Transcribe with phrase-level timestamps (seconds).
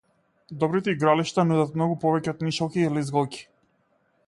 [0.63, 3.47] Добрите игралишта нудат многу повеќе од нишалки и лизгалки.